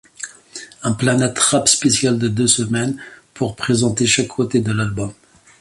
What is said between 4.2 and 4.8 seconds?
côté de